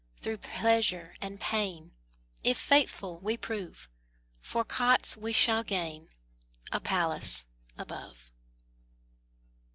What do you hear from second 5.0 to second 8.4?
we shall gain A palace above.